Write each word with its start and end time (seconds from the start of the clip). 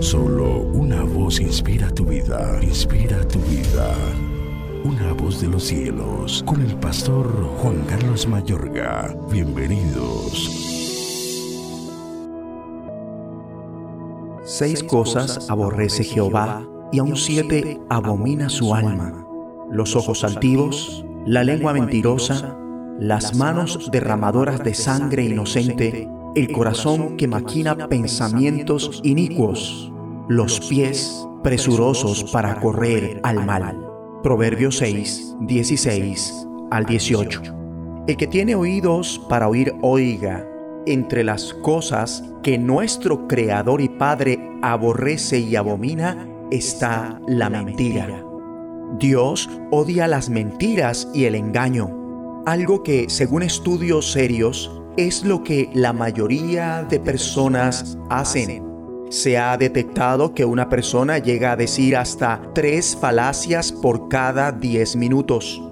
Solo 0.00 0.60
una 0.60 1.02
voz 1.02 1.40
inspira 1.40 1.88
tu 1.90 2.04
vida, 2.04 2.58
inspira 2.62 3.26
tu 3.28 3.38
vida. 3.40 3.94
Una 4.84 5.12
voz 5.12 5.40
de 5.40 5.48
los 5.48 5.64
cielos, 5.64 6.42
con 6.46 6.60
el 6.60 6.74
pastor 6.76 7.26
Juan 7.58 7.84
Carlos 7.88 8.26
Mayorga. 8.26 9.16
Bienvenidos. 9.30 10.50
Seis 14.44 14.82
cosas 14.82 15.48
aborrece 15.50 16.04
Jehová, 16.04 16.66
y 16.92 16.98
aun 16.98 17.16
siete 17.16 17.80
abomina 17.88 18.48
su 18.48 18.74
alma. 18.74 19.26
Los 19.70 19.96
ojos 19.96 20.24
altivos, 20.24 21.04
la 21.26 21.44
lengua 21.44 21.72
mentirosa, 21.72 22.56
las 22.98 23.36
manos 23.36 23.90
derramadoras 23.90 24.62
de 24.62 24.74
sangre 24.74 25.24
inocente, 25.24 26.08
el 26.36 26.52
corazón 26.52 27.16
que 27.16 27.26
maquina 27.26 27.88
pensamientos 27.88 29.00
inicuos, 29.02 29.90
los 30.28 30.60
pies 30.60 31.26
presurosos 31.42 32.24
para 32.24 32.60
correr 32.60 33.20
al 33.22 33.46
mal. 33.46 33.88
Proverbios 34.22 34.76
6, 34.76 35.36
16 35.40 36.46
al 36.70 36.84
18. 36.84 37.42
El 38.06 38.16
que 38.18 38.26
tiene 38.26 38.54
oídos 38.54 39.18
para 39.30 39.48
oír, 39.48 39.72
oiga. 39.80 40.46
Entre 40.84 41.24
las 41.24 41.54
cosas 41.54 42.22
que 42.42 42.58
nuestro 42.58 43.26
Creador 43.26 43.80
y 43.80 43.88
Padre 43.88 44.38
aborrece 44.60 45.38
y 45.38 45.56
abomina 45.56 46.28
está 46.50 47.18
la 47.26 47.48
mentira. 47.48 48.22
Dios 48.98 49.48
odia 49.70 50.06
las 50.06 50.28
mentiras 50.28 51.08
y 51.14 51.24
el 51.24 51.34
engaño, 51.34 52.42
algo 52.44 52.82
que, 52.82 53.06
según 53.08 53.42
estudios 53.42 54.12
serios, 54.12 54.70
es 54.96 55.24
lo 55.24 55.42
que 55.42 55.70
la 55.74 55.92
mayoría 55.92 56.86
de 56.88 56.98
personas 57.00 57.98
hacen. 58.08 58.64
Se 59.10 59.38
ha 59.38 59.56
detectado 59.56 60.34
que 60.34 60.44
una 60.44 60.68
persona 60.68 61.18
llega 61.18 61.52
a 61.52 61.56
decir 61.56 61.96
hasta 61.96 62.42
tres 62.54 62.96
falacias 63.00 63.72
por 63.72 64.08
cada 64.08 64.52
10 64.52 64.96
minutos. 64.96 65.62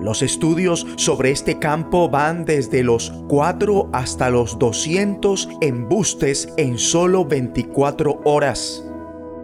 Los 0.00 0.22
estudios 0.22 0.86
sobre 0.96 1.30
este 1.30 1.58
campo 1.58 2.08
van 2.08 2.46
desde 2.46 2.82
los 2.82 3.12
4 3.28 3.90
hasta 3.92 4.30
los 4.30 4.58
200 4.58 5.50
embustes 5.60 6.48
en 6.56 6.78
solo 6.78 7.26
24 7.26 8.22
horas. 8.24 8.82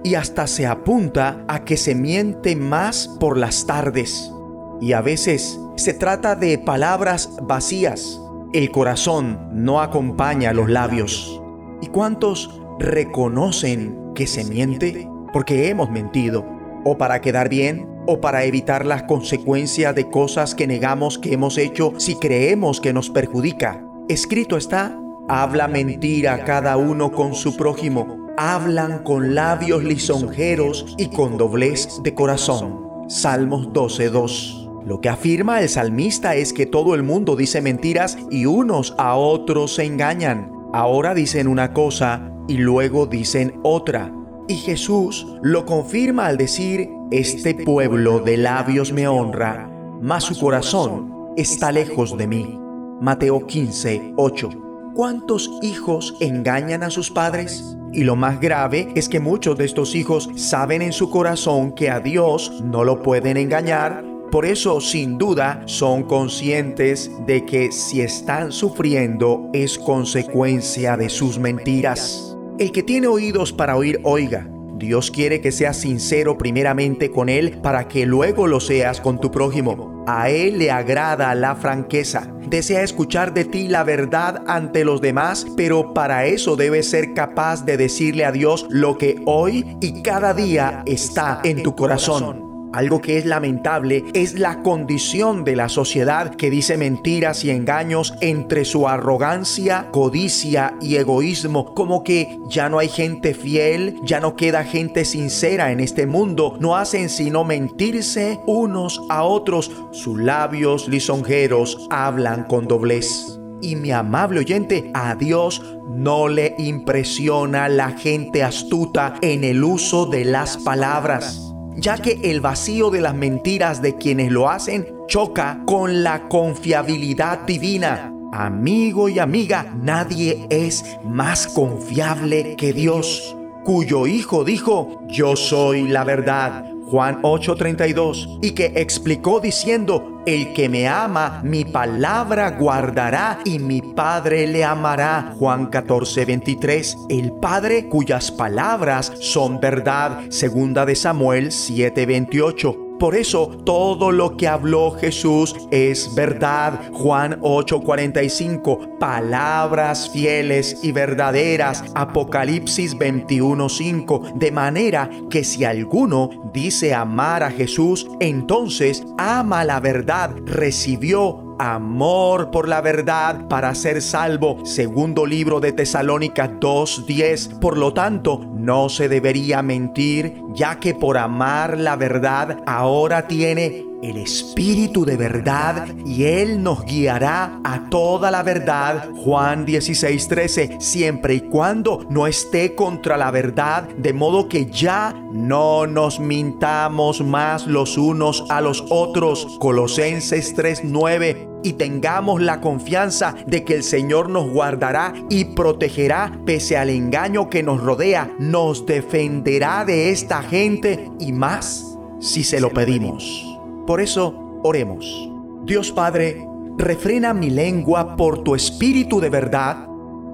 Y 0.03 0.15
hasta 0.15 0.47
se 0.47 0.67
apunta 0.67 1.45
a 1.47 1.65
que 1.65 1.77
se 1.77 1.95
miente 1.95 2.57
más 2.57 3.07
por 3.21 3.37
las 3.37 3.67
tardes. 3.67 4.33
Y 4.81 4.93
a 4.93 5.03
veces 5.03 5.59
se 5.77 5.93
trata 5.93 6.37
de 6.37 6.59
palabras 6.59 7.31
vacías 7.43 8.21
el 8.57 8.71
corazón 8.71 9.39
no 9.53 9.81
acompaña 9.81 10.51
a 10.51 10.53
los 10.55 10.71
labios. 10.71 11.41
¿Y 11.83 11.89
cuántos 11.89 12.61
reconocen 12.79 14.13
que 14.15 14.27
se 14.27 14.45
miente? 14.45 15.09
Porque 15.33 15.69
hemos 15.69 15.91
mentido, 15.91 16.47
o 16.85 16.97
para 16.97 17.21
quedar 17.21 17.49
bien, 17.49 17.87
o 18.07 18.21
para 18.21 18.45
evitar 18.45 18.87
las 18.87 19.03
consecuencias 19.03 19.95
de 19.95 20.09
cosas 20.09 20.55
que 20.55 20.67
negamos 20.67 21.19
que 21.19 21.35
hemos 21.35 21.59
hecho 21.59 21.93
si 21.99 22.15
creemos 22.15 22.81
que 22.81 22.93
nos 22.93 23.11
perjudica. 23.11 23.85
Escrito 24.09 24.57
está, 24.57 24.99
habla 25.29 25.69
mentira 25.69 26.45
cada 26.45 26.77
uno 26.77 27.13
con 27.13 27.35
su 27.35 27.57
prójimo, 27.57 28.29
hablan 28.39 29.03
con 29.03 29.35
labios 29.35 29.83
lisonjeros 29.85 30.95
y 30.97 31.09
con 31.09 31.37
doblez 31.37 32.01
de 32.03 32.15
corazón. 32.15 32.87
Salmos 33.09 33.69
12.2 33.69 34.66
lo 34.87 35.01
que 35.01 35.09
afirma 35.09 35.61
el 35.61 35.69
salmista 35.69 36.37
es 36.37 36.53
que 36.53 36.65
todo 36.65 36.95
el 36.95 37.03
mundo 37.03 37.35
dice 37.35 37.61
mentiras 37.61 38.17
y 38.31 38.47
unos 38.47 38.95
a 38.99 39.17
otros 39.17 39.75
se 39.75 39.85
engañan. 39.85 40.53
Ahora 40.73 41.13
dicen 41.13 41.49
una 41.49 41.73
cosa 41.73 42.31
y 42.47 42.59
luego 42.59 43.07
dicen 43.07 43.59
otra. 43.65 44.13
Y 44.47 44.55
Jesús 44.55 45.27
lo 45.43 45.67
confirma 45.67 46.27
al 46.27 46.37
decir, 46.37 46.89
este 47.11 47.53
pueblo 47.57 48.21
de 48.21 48.37
labios 48.37 48.93
me 48.93 49.09
honra, 49.09 49.69
mas 50.01 50.23
su 50.23 50.39
corazón 50.39 51.33
está 51.37 51.73
lejos 51.73 52.17
de 52.17 52.29
mí. 52.29 52.57
Mateo 53.01 53.45
15, 53.45 54.13
8. 54.17 54.51
¿Cuántos 54.95 55.51
hijos 55.63 56.15
engañan 56.21 56.85
a 56.85 56.91
sus 56.91 57.11
padres? 57.11 57.77
Y 57.93 58.05
lo 58.05 58.15
más 58.15 58.39
grave 58.41 58.93
es 58.95 59.09
que 59.09 59.19
muchos 59.19 59.59
de 59.59 59.65
estos 59.65 59.97
hijos 59.97 60.31
saben 60.37 60.81
en 60.81 60.93
su 60.93 61.11
corazón 61.11 61.73
que 61.73 61.91
a 61.91 61.99
Dios 61.99 62.63
no 62.65 62.85
lo 62.85 63.03
pueden 63.03 63.37
engañar 63.37 64.06
por 64.37 64.45
eso, 64.45 64.83
sin 64.83 65.17
duda, 65.17 65.63
son 65.65 66.03
conscientes 66.03 67.11
de 67.27 67.47
que 67.47 67.73
si 67.73 68.03
están 68.03 68.53
sufriendo 68.53 69.49
es 69.55 69.79
consecuencia 69.79 70.99
de 70.99 71.09
sus 71.09 71.39
mentiras. 71.39 72.37
El 72.59 72.71
que 72.71 72.83
tiene 72.83 73.07
oídos 73.07 73.55
para 73.55 73.79
oír, 73.79 73.99
oiga. 74.03 74.47
Dios 74.75 75.11
quiere 75.11 75.41
que 75.41 75.53
seas 75.53 75.79
sincero 75.79 76.37
primeramente 76.37 77.11
con 77.11 77.31
Él 77.31 77.61
para 77.63 77.89
que 77.89 78.05
luego 78.05 78.47
lo 78.47 78.61
seas 78.61 79.01
con 79.01 79.19
tu 79.23 79.31
prójimo. 79.31 80.05
A 80.07 80.29
Él 80.29 80.59
le 80.59 80.71
agrada 80.71 81.35
la 81.35 81.57
franqueza. 81.57 82.31
Desea 82.47 82.83
escuchar 82.83 83.33
de 83.33 83.47
ti 83.47 83.69
la 83.69 83.85
verdad 83.85 84.43
ante 84.47 84.85
los 84.85 85.01
demás, 85.01 85.47
pero 85.57 85.95
para 85.95 86.27
eso 86.27 86.57
debes 86.57 86.91
ser 86.91 87.15
capaz 87.15 87.65
de 87.65 87.79
decirle 87.79 88.27
a 88.27 88.33
Dios 88.33 88.67
lo 88.69 88.99
que 88.99 89.17
hoy 89.25 89.79
y 89.81 90.03
cada 90.03 90.35
día 90.35 90.83
está 90.85 91.41
en 91.43 91.63
tu 91.63 91.75
corazón. 91.75 92.46
Algo 92.73 93.01
que 93.01 93.19
es 93.19 93.25
lamentable 93.25 94.05
es 94.13 94.39
la 94.39 94.63
condición 94.63 95.45
de 95.45 95.57
la 95.57 95.69
sociedad 95.69 96.35
que 96.35 96.51
dice 96.51 96.77
mentiras 96.77 97.45
y 97.45 97.51
engaños 97.51 98.15
entre 98.21 98.65
su 98.65 98.89
arrogancia, 98.89 99.89
codicia 99.93 100.75
y 100.81 100.97
egoísmo, 100.97 101.75
como 101.75 102.03
que 102.03 102.39
ya 102.49 102.69
no 102.69 102.79
hay 102.79 102.89
gente 102.89 103.35
fiel, 103.35 103.99
ya 104.03 104.21
no 104.21 104.37
queda 104.37 104.65
gente 104.65 105.05
sincera 105.05 105.73
en 105.73 105.81
este 105.81 106.07
mundo, 106.07 106.57
no 106.61 106.77
hacen 106.77 107.09
sino 107.09 107.45
mentirse 107.45 108.41
unos 108.47 109.01
a 109.09 109.23
otros, 109.23 109.71
sus 109.93 110.21
labios 110.21 110.89
lisonjeros 110.89 111.87
hablan 111.91 112.45
con 112.45 112.67
doblez. 112.67 113.39
Y 113.63 113.77
mi 113.77 113.91
amable 113.91 114.41
oyente, 114.41 114.91
a 114.93 115.15
Dios 115.15 115.63
no 115.89 116.29
le 116.29 116.55
impresiona 116.59 117.71
la 117.71 117.93
gente 117.93 118.43
astuta 118.43 119.15
en 119.23 119.45
el 119.45 119.65
uso 119.65 120.05
de 120.05 120.27
las 120.27 120.59
palabras 120.59 121.46
ya 121.77 121.99
que 121.99 122.19
el 122.25 122.41
vacío 122.41 122.91
de 122.91 123.01
las 123.01 123.15
mentiras 123.15 123.83
de 123.83 123.97
quienes 123.97 124.33
lo 124.33 124.49
hacen 124.49 124.89
choca 125.07 125.61
con 125.67 126.03
la 126.03 126.29
confiabilidad 126.29 127.41
divina. 127.41 128.13
Amigo 128.33 129.09
y 129.09 129.19
amiga, 129.19 129.73
nadie 129.83 130.47
es 130.51 130.85
más 131.05 131.47
confiable 131.47 132.57
que 132.57 132.73
Dios, 132.73 133.37
cuyo 133.65 134.07
Hijo 134.07 134.45
dijo, 134.45 135.03
yo 135.09 135.37
soy 135.37 135.89
la 135.89 136.05
verdad. 136.05 136.76
Juan 136.87 137.21
8:32, 137.23 138.39
y 138.43 138.53
que 138.53 138.73
explicó 138.77 139.41
diciendo, 139.41 140.23
el 140.27 140.53
que 140.53 140.69
me 140.69 140.89
ama, 140.89 141.41
mi 141.45 141.65
palabra 141.65 142.51
guardará 142.51 143.39
y 143.45 143.59
mi 143.59 143.81
Padre 143.81 144.47
le 144.47 144.65
amará. 144.65 145.35
Juan 145.39 145.71
14:23, 145.71 146.97
el 147.09 147.33
Padre 147.33 147.89
cuyas 147.89 148.33
palabras 148.33 149.13
son 149.21 149.61
verdad. 149.61 150.21
Segunda 150.31 150.85
de 150.85 150.97
Samuel 150.97 151.53
7:28. 151.53 152.86
Por 152.99 153.15
eso 153.15 153.49
todo 153.65 154.11
lo 154.11 154.37
que 154.37 154.49
habló 154.49 154.93
Jesús 154.93 155.55
es 155.71 156.15
verdad. 156.15 156.81
Juan 156.93 157.39
8:45, 157.43 158.99
palabras 158.99 160.11
fieles 160.11 160.79
y 160.83 160.93
verdaderas. 160.93 161.85
Apocalipsis 161.95 162.97
21:5. 162.97 164.33
De 164.35 164.51
manera 164.51 165.11
que 165.31 165.45
si 165.45 165.65
alguno 165.65 166.31
dice 166.53 166.95
amar 166.95 167.43
a 167.43 167.51
Jesús, 167.51 168.09
entonces 168.21 169.05
ama 169.19 169.65
la 169.65 169.81
verdad, 169.81 170.31
recibió 170.47 171.46
amor 171.59 172.51
por 172.51 172.69
la 172.69 172.81
verdad 172.81 173.49
para 173.49 173.75
ser 173.75 174.03
salvo. 174.03 174.65
Segundo 174.65 175.27
libro 175.27 175.61
de 175.61 175.73
Tesalónica 175.73 176.49
2:10. 176.49 177.59
Por 177.61 177.79
lo 177.79 177.93
tanto, 177.93 178.41
no 178.55 178.89
se 178.89 179.09
debería 179.09 179.63
mentir, 179.63 180.43
ya 180.55 180.79
que 180.81 180.95
por 180.95 181.19
amar 181.19 181.79
la 181.79 181.97
verdad 181.97 182.59
ahora 182.67 183.27
tiene 183.29 183.86
el 184.03 184.17
Espíritu 184.17 185.05
de 185.05 185.17
verdad 185.17 185.87
y 186.05 186.25
Él 186.25 186.63
nos 186.63 186.85
guiará 186.85 187.61
a 187.65 187.89
toda 187.89 188.31
la 188.31 188.43
verdad. 188.43 189.09
Juan 189.17 189.67
16:13, 189.67 190.81
siempre 190.81 191.35
y 191.35 191.41
cuando 191.41 192.07
no 192.11 192.27
esté 192.27 192.75
contra 192.75 193.17
la 193.17 193.31
verdad, 193.31 193.89
de 193.97 194.13
modo 194.13 194.49
que 194.49 194.67
ya 194.67 195.15
no 195.33 195.87
nos 195.87 196.21
mintamos 196.21 197.21
más 197.21 197.67
los 197.67 197.97
unos 197.97 198.45
a 198.49 198.61
los 198.61 198.85
otros. 198.91 199.57
Colosenses 199.61 200.55
3:9 200.55 201.49
y 201.63 201.73
tengamos 201.73 202.41
la 202.41 202.61
confianza 202.61 203.35
de 203.47 203.65
que 203.65 203.75
el 203.75 203.83
Señor 203.83 204.31
nos 204.31 204.49
guardará 204.49 205.15
y 205.29 205.47
protegerá 205.47 206.39
pese 206.47 206.77
al 206.77 206.91
engaño 206.91 207.51
que 207.51 207.63
nos 207.63 207.83
rodea, 207.83 208.33
nos 208.39 208.87
defenderá 208.87 209.85
de 209.85 210.11
esta 210.11 210.43
gente 210.43 211.11
y 211.19 211.33
más 211.33 211.99
si 212.21 212.45
se 212.45 212.61
lo 212.61 212.71
pedimos. 212.71 213.56
Por 213.87 214.01
eso, 214.01 214.61
oremos. 214.63 215.31
Dios 215.65 215.93
Padre, 215.93 216.47
refrena 216.77 217.33
mi 217.33 217.51
lengua 217.51 218.17
por 218.17 218.43
tu 218.43 218.55
espíritu 218.55 219.21
de 219.21 219.31
verdad, 219.31 219.89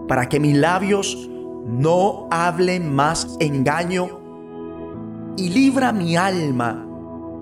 para 0.09 0.29
que 0.29 0.41
mis 0.41 0.57
labios 0.57 1.29
no 1.67 2.29
hable 2.31 2.81
más 2.81 3.37
engaño 3.41 4.21
y 5.37 5.49
libra 5.51 5.93
mi 5.93 6.17
alma 6.17 6.87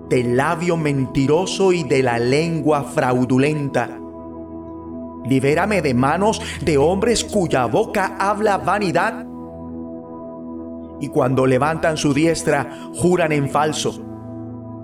del 0.08 0.36
labio 0.36 0.76
mentiroso 0.76 1.72
y 1.72 1.84
de 1.84 2.02
la 2.02 2.18
lengua 2.18 2.82
fraudulenta. 2.82 3.98
Libérame 5.24 5.82
de 5.82 5.94
manos 5.94 6.42
de 6.62 6.76
hombres 6.78 7.24
cuya 7.24 7.66
boca 7.66 8.16
habla 8.18 8.58
vanidad 8.58 9.26
y 11.00 11.08
cuando 11.08 11.46
levantan 11.46 11.96
su 11.96 12.12
diestra 12.12 12.90
juran 12.94 13.32
en 13.32 13.48
falso. 13.48 14.02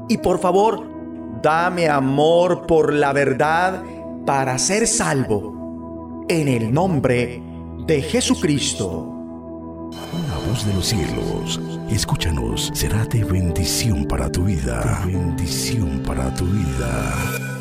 Y 0.09 0.19
por 0.19 0.39
favor, 0.39 0.96
dame 1.43 1.89
amor 1.89 2.67
por 2.67 2.93
la 2.93 3.13
verdad 3.13 3.83
para 4.25 4.59
ser 4.59 4.87
salvo. 4.87 6.25
En 6.29 6.49
el 6.49 6.73
nombre 6.73 7.43
de 7.87 8.03
Jesucristo. 8.03 9.13
Una 10.13 10.49
voz 10.49 10.67
de 10.67 10.75
los 10.75 10.87
cielos, 10.87 11.61
escúchanos, 11.89 12.71
será 12.75 13.05
de 13.05 13.25
bendición 13.25 14.05
para 14.05 14.31
tu 14.31 14.45
vida. 14.45 15.03
bendición 15.07 16.03
para 16.05 16.35
tu 16.35 16.45
vida. 16.47 17.56